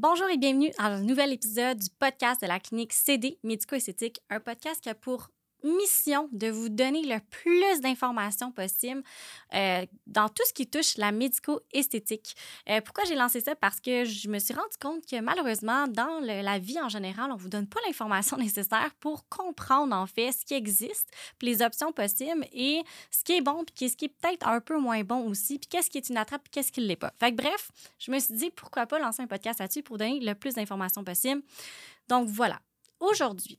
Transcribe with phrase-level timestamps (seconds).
[0.00, 4.38] Bonjour et bienvenue à un nouvel épisode du podcast de la clinique CD Médico-Esthétique, un
[4.38, 5.30] podcast qui a pour
[5.62, 9.02] mission de vous donner le plus d'informations possible
[9.54, 12.36] euh, dans tout ce qui touche la médico-esthétique.
[12.68, 13.54] Euh, pourquoi j'ai lancé ça?
[13.54, 17.36] Parce que je me suis rendu compte que malheureusement, dans la vie en général, on
[17.36, 21.62] ne vous donne pas l'information nécessaire pour comprendre en fait ce qui existe, puis les
[21.62, 25.02] options possibles et ce qui est bon, puis ce qui est peut-être un peu moins
[25.02, 27.12] bon aussi, puis qu'est-ce qui est une attrape, puis qu'est-ce qui ne l'est pas.
[27.18, 30.34] Fait bref, je me suis dit pourquoi pas lancer un podcast là-dessus pour donner le
[30.34, 31.42] plus d'informations possible.
[32.08, 32.60] Donc voilà.
[33.00, 33.58] Aujourd'hui,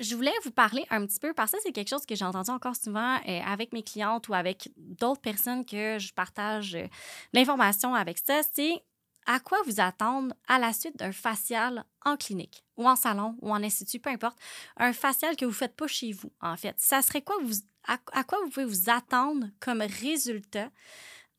[0.00, 2.50] je voulais vous parler un petit peu parce que c'est quelque chose que j'ai entendu
[2.50, 6.86] encore souvent euh, avec mes clientes ou avec d'autres personnes que je partage euh,
[7.32, 8.40] l'information avec ça.
[8.52, 8.82] C'est
[9.26, 13.50] à quoi vous attendre à la suite d'un facial en clinique ou en salon ou
[13.50, 14.38] en institut, peu importe.
[14.76, 16.74] Un facial que vous ne faites pas chez vous, en fait.
[16.78, 17.54] Ça serait quoi vous,
[17.84, 20.70] à, quoi vous pouvez vous attendre comme résultat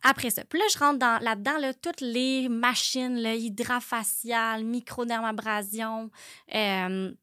[0.03, 0.43] après ça?
[0.43, 6.11] Puis là, je rentre dans, là-dedans là, toutes les machines, le hydrafacial, microdermabrasion,
[6.53, 7.13] euh,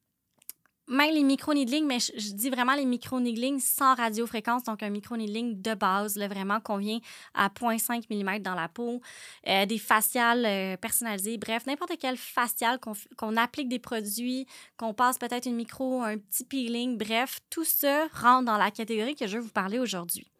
[0.88, 5.74] même les micro-needling, mais je, dis vraiment les micro-needling sans radiofréquence, donc un micro-needling de
[5.74, 6.98] base, là, vraiment qu'on vient
[7.32, 9.00] à 0.5 mm dans la peau,
[9.46, 12.78] euh, des faciales euh, personnalisées, bref, n'importe quel facial
[13.16, 14.46] qu'on applique des produits,
[14.76, 19.14] qu'on passe peut-être une micro, un petit peeling, bref, tout ça rentre dans la catégorie
[19.14, 20.30] que je vais vous parler aujourd'hui.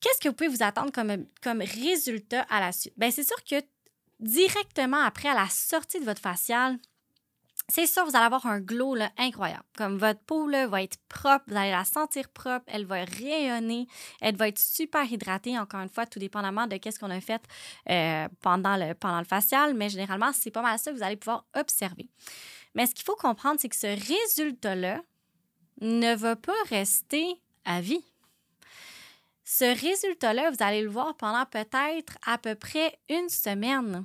[0.00, 2.94] Qu'est-ce que vous pouvez vous attendre comme, comme résultat à la suite?
[2.96, 3.56] Bien, c'est sûr que
[4.20, 6.78] directement après, à la sortie de votre facial,
[7.70, 9.64] c'est sûr, vous allez avoir un glow incroyable.
[9.76, 13.86] Comme votre peau va être propre, vous allez la sentir propre, elle va rayonner,
[14.20, 17.42] elle va être super hydratée, encore une fois, tout dépendamment de ce qu'on a fait
[17.90, 19.74] euh, pendant, le, pendant le facial.
[19.74, 22.08] Mais généralement, c'est pas mal ça que vous allez pouvoir observer.
[22.74, 25.02] Mais ce qu'il faut comprendre, c'est que ce résultat-là
[25.82, 27.26] ne va pas rester
[27.66, 28.04] à vie.
[29.44, 34.04] Ce résultat-là, vous allez le voir pendant peut-être à peu près une semaine.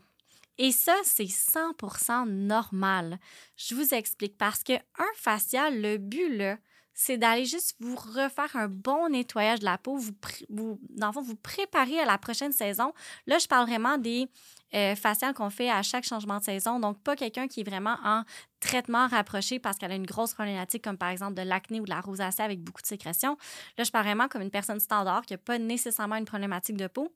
[0.57, 3.19] Et ça, c'est 100% normal.
[3.57, 6.57] Je vous explique parce que un facial, le but là,
[6.93, 10.11] c'est d'aller juste vous refaire un bon nettoyage de la peau, vous,
[10.49, 12.93] vous, vous préparer à la prochaine saison.
[13.25, 14.27] Là, je parle vraiment des
[14.75, 16.79] euh, faciales qu'on fait à chaque changement de saison.
[16.79, 18.23] Donc, pas quelqu'un qui est vraiment en
[18.59, 21.89] traitement rapproché parce qu'elle a une grosse problématique comme par exemple de l'acné ou de
[21.89, 23.37] la rosacée avec beaucoup de sécrétion.
[23.77, 26.87] Là, je parle vraiment comme une personne standard qui n'a pas nécessairement une problématique de
[26.87, 27.11] peau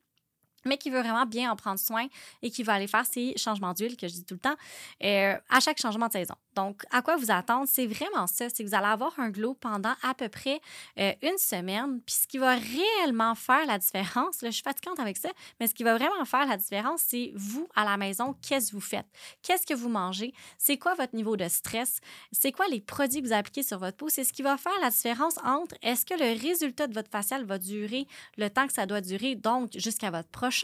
[0.68, 2.08] mais qui veut vraiment bien en prendre soin
[2.42, 4.56] et qui va aller faire ses changements d'huile que je dis tout le temps
[5.04, 6.36] euh, à chaque changement de saison.
[6.56, 7.68] Donc, à quoi vous attendre?
[7.68, 8.50] C'est vraiment ça.
[8.50, 10.60] C'est que vous allez avoir un glow pendant à peu près
[11.00, 12.02] euh, une semaine.
[12.02, 15.30] Puis ce qui va réellement faire la différence, là, je suis fatigante avec ça,
[15.60, 18.76] mais ce qui va vraiment faire la différence, c'est vous à la maison, qu'est-ce que
[18.76, 19.06] vous faites?
[19.44, 20.34] Qu'est-ce que vous mangez?
[20.58, 22.00] C'est quoi votre niveau de stress?
[22.32, 24.10] C'est quoi les produits que vous appliquez sur votre peau?
[24.10, 27.46] C'est ce qui va faire la différence entre est-ce que le résultat de votre facial
[27.46, 28.08] va durer
[28.38, 30.57] le temps que ça doit durer, donc jusqu'à votre prochain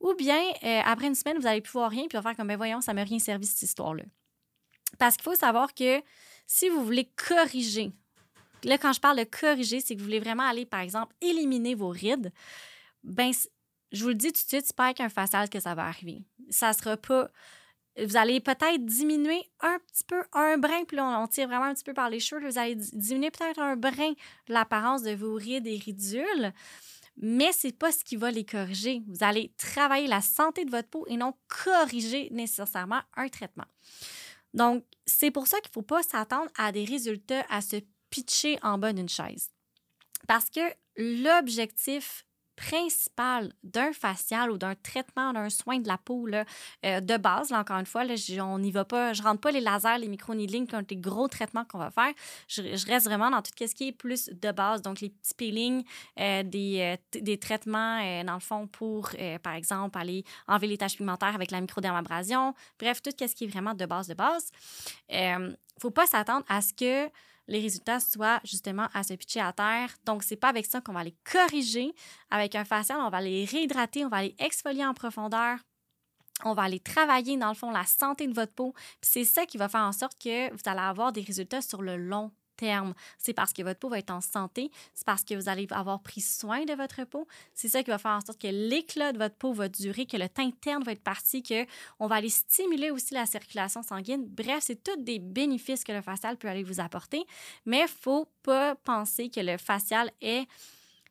[0.00, 2.48] ou bien euh, après une semaine, vous allez plus voir rien, puis vous faire comme,
[2.48, 4.04] ben voyons, ça m'a rien servi cette histoire-là.
[4.98, 6.02] Parce qu'il faut savoir que
[6.46, 7.92] si vous voulez corriger,
[8.64, 11.74] là, quand je parle de corriger, c'est que vous voulez vraiment aller, par exemple, éliminer
[11.74, 12.32] vos rides,
[13.02, 13.32] ben
[13.90, 15.86] je vous le dis tout de suite, c'est pas avec un facial que ça va
[15.86, 16.22] arriver.
[16.50, 17.30] Ça sera pas
[18.00, 21.74] vous allez peut-être diminuer un petit peu, un brin, puis là, on, tire vraiment un
[21.74, 24.12] petit peu par les cheveux, vous allez diminuer peut-être un brin
[24.48, 26.52] l'apparence de vos rides et ridules
[27.16, 29.02] mais ce n'est pas ce qui va les corriger.
[29.06, 33.66] Vous allez travailler la santé de votre peau et non corriger nécessairement un traitement.
[34.54, 37.76] Donc, c'est pour ça qu'il ne faut pas s'attendre à des résultats à se
[38.10, 39.50] pitcher en bas d'une chaise.
[40.28, 40.60] Parce que
[40.96, 42.26] l'objectif
[42.56, 46.44] principal d'un facial ou d'un traitement, d'un soin de la peau là,
[46.84, 48.14] euh, de base, là, encore une fois, là,
[48.44, 51.64] on n'y va pas, je rentre pas les lasers, les micro-needling comme des gros traitements
[51.64, 52.12] qu'on va faire.
[52.48, 55.84] Je, reste vraiment dans tout ce qui est plus de base, donc les petits peelings,
[56.20, 59.10] euh, des, euh, des, traitements, dans le fond, pour,
[59.42, 62.54] par exemple, aller enlever les taches pigmentaires avec la microdermabrasion.
[62.78, 64.50] Bref, tout ce qui est vraiment de base de base.
[65.08, 67.10] Il faut pas s'attendre à ce que
[67.48, 69.90] les résultats soient justement à se pitcher à terre.
[70.04, 71.94] Donc, c'est pas avec ça qu'on va les corriger.
[72.30, 75.58] Avec un facial, on va les réhydrater, on va les exfolier en profondeur.
[76.44, 78.74] On va aller travailler, dans le fond, la santé de votre peau.
[79.00, 81.96] c'est ça qui va faire en sorte que vous allez avoir des résultats sur le
[81.96, 82.32] long
[83.18, 86.00] C'est parce que votre peau va être en santé, c'est parce que vous allez avoir
[86.00, 87.26] pris soin de votre peau.
[87.54, 90.16] C'est ça qui va faire en sorte que l'éclat de votre peau va durer, que
[90.16, 91.66] le teint interne va être parti, que
[91.98, 94.24] on va aller stimuler aussi la circulation sanguine.
[94.26, 97.24] Bref, c'est tous des bénéfices que le facial peut aller vous apporter,
[97.66, 100.46] mais il faut pas penser que le facial est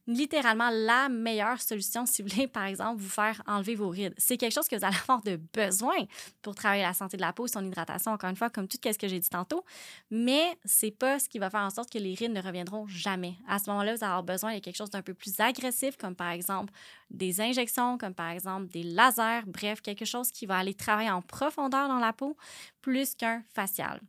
[0.08, 4.14] littéralement la meilleure solution si vous voulez, par exemple, vous faire enlever vos rides.
[4.18, 5.98] C'est quelque chose que vous allez avoir de besoin
[6.42, 8.98] pour travailler la santé de la peau, son hydratation, encore une fois, comme tout ce
[8.98, 9.64] que j'ai dit tantôt.
[10.10, 13.36] Mais c'est pas ce qui va faire en sorte que les rides ne reviendront jamais.
[13.48, 16.16] À ce moment-là, vous allez avoir besoin de quelque chose d'un peu plus agressif, comme
[16.16, 16.74] par exemple
[17.10, 21.22] des injections, comme par exemple des lasers, bref, quelque chose qui va aller travailler en
[21.22, 22.38] profondeur dans la peau
[22.82, 24.02] plus qu'un facial.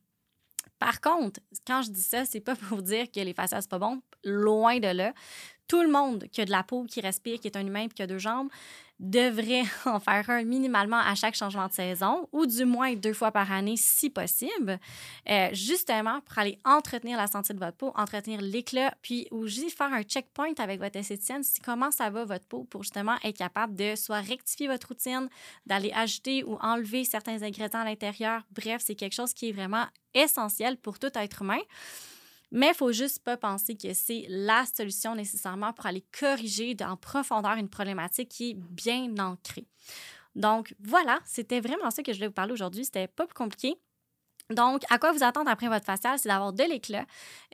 [0.78, 3.78] Par contre, quand je dis ça, c'est pas pour dire que les faciales, c'est pas
[3.78, 4.02] bon.
[4.24, 5.12] Loin de là
[5.72, 7.88] tout le monde qui a de la peau, qui respire, qui est un humain et
[7.88, 8.50] qui a deux jambes,
[9.00, 13.32] devrait en faire un minimalement à chaque changement de saison, ou du moins deux fois
[13.32, 14.78] par année si possible,
[15.30, 19.94] euh, justement pour aller entretenir la santé de votre peau, entretenir l'éclat, puis aussi faire
[19.94, 23.96] un checkpoint avec votre esthéticienne, comment ça va votre peau pour justement être capable de
[23.96, 25.30] soit rectifier votre routine,
[25.64, 28.42] d'aller ajouter ou enlever certains ingrédients à l'intérieur.
[28.50, 31.60] Bref, c'est quelque chose qui est vraiment essentiel pour tout être humain.
[32.52, 36.96] Mais il faut juste pas penser que c'est la solution nécessairement pour aller corriger en
[36.96, 39.66] profondeur une problématique qui est bien ancrée.
[40.34, 42.84] Donc voilà, c'était vraiment ça que je voulais vous parler aujourd'hui.
[42.84, 43.76] C'était pas plus compliqué.
[44.50, 46.18] Donc, à quoi vous attendre après votre facial?
[46.18, 47.06] C'est d'avoir de l'éclat,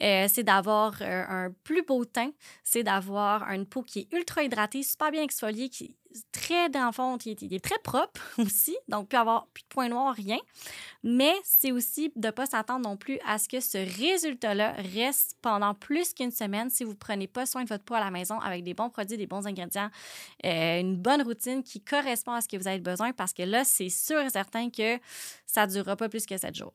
[0.03, 2.33] euh, c'est d'avoir euh, un plus beau teint,
[2.65, 5.97] c'est d'avoir une peau qui est ultra hydratée, super bien exfoliée, qui
[6.33, 10.39] très dans qui est, très propre aussi, donc plus avoir plus de points noirs, rien.
[11.03, 15.37] Mais c'est aussi de ne pas s'attendre non plus à ce que ce résultat-là reste
[15.43, 18.11] pendant plus qu'une semaine si vous ne prenez pas soin de votre peau à la
[18.11, 19.91] maison avec des bons produits, des bons ingrédients,
[20.45, 23.65] euh, une bonne routine qui correspond à ce que vous avez besoin parce que là,
[23.65, 24.99] c'est sûr et certain que
[25.47, 26.73] ça ne durera pas plus que sept jours.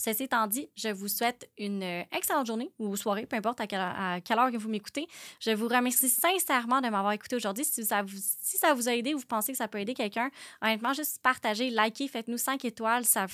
[0.00, 3.66] Ceci étant dit, je vous souhaite une euh, excellente journée ou soirée, peu importe à
[3.66, 5.06] quelle, heure que vous m'écoutez.
[5.40, 7.66] Je vous remercie sincèrement de m'avoir écouté aujourd'hui.
[7.66, 10.30] Si ça, vous, a aidé ou vous pensez que ça peut aider quelqu'un,
[10.62, 13.04] honnêtement, juste partagez, likez, faites-nous 5 étoiles.
[13.04, 13.26] Ça,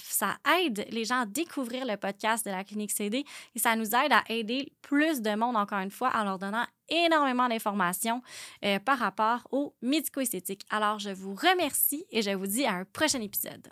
[0.58, 3.24] aide les gens à découvrir le podcast de la clinique CD
[3.54, 6.66] et ça nous aide à aider plus de monde, encore une fois, en leur donnant
[6.88, 8.22] énormément d'informations
[8.64, 10.66] euh, par rapport aux médico-esthétiques.
[10.70, 13.68] Alors, je vous remercie et je vous dis à un prochain épisode.